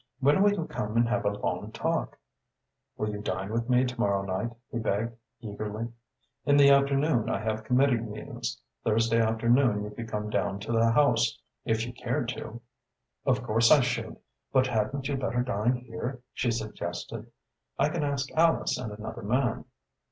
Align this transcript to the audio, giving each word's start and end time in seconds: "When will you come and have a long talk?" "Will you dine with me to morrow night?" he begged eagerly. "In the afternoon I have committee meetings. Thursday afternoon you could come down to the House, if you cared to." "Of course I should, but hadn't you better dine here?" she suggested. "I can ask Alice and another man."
"When 0.19 0.41
will 0.41 0.51
you 0.53 0.65
come 0.65 0.97
and 0.97 1.07
have 1.09 1.25
a 1.25 1.29
long 1.29 1.71
talk?" 1.71 2.17
"Will 2.97 3.11
you 3.11 3.21
dine 3.21 3.51
with 3.53 3.69
me 3.69 3.85
to 3.85 3.99
morrow 3.99 4.23
night?" 4.23 4.49
he 4.71 4.79
begged 4.79 5.15
eagerly. 5.41 5.89
"In 6.43 6.57
the 6.57 6.71
afternoon 6.71 7.29
I 7.29 7.39
have 7.39 7.63
committee 7.63 7.99
meetings. 7.99 8.59
Thursday 8.83 9.19
afternoon 9.21 9.83
you 9.83 9.91
could 9.91 10.09
come 10.09 10.31
down 10.31 10.59
to 10.61 10.71
the 10.71 10.89
House, 10.89 11.37
if 11.65 11.85
you 11.85 11.93
cared 11.93 12.29
to." 12.29 12.61
"Of 13.27 13.43
course 13.43 13.69
I 13.69 13.81
should, 13.81 14.17
but 14.51 14.65
hadn't 14.65 15.07
you 15.07 15.17
better 15.17 15.43
dine 15.43 15.75
here?" 15.75 16.23
she 16.33 16.49
suggested. 16.49 17.31
"I 17.77 17.89
can 17.89 18.03
ask 18.03 18.31
Alice 18.31 18.79
and 18.79 18.91
another 18.91 19.21
man." 19.21 19.65